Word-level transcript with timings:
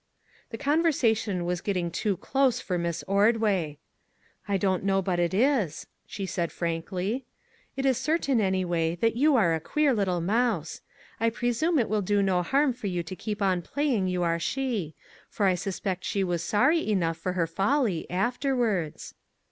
The 0.49 0.57
conversation 0.57 1.45
was 1.45 1.61
getting 1.61 1.91
too 1.91 2.17
close 2.17 2.59
for 2.59 2.79
Miss 2.79 3.03
Ordway." 3.07 3.77
I 4.47 4.57
don't 4.57 4.83
know 4.83 4.99
but 4.99 5.19
it 5.19 5.31
is," 5.31 5.85
she 6.07 6.25
said 6.25 6.51
frankly." 6.51 7.27
It 7.77 7.85
is 7.85 7.99
certain 7.99 8.41
anyway 8.41 8.95
that 8.95 9.15
you 9.15 9.35
are 9.35 9.53
a 9.53 9.59
queer 9.59 9.93
little 9.93 10.19
mouse. 10.19 10.81
I 11.19 11.29
presume 11.29 11.77
it 11.77 11.87
will 11.87 12.01
do 12.01 12.23
no 12.23 12.41
harm 12.41 12.73
for 12.73 12.87
you 12.87 13.03
to 13.03 13.15
keep 13.15 13.43
on 13.43 13.61
playing 13.61 14.07
you 14.07 14.23
are 14.23 14.39
she; 14.39 14.95
for 15.29 15.45
I 15.45 15.53
suspect 15.53 16.03
she 16.03 16.23
was 16.23 16.43
sorry 16.43 16.89
enough 16.89 17.17
for 17.19 17.33
her 17.33 17.45
folly, 17.45 18.09
afterwards." 18.09 19.13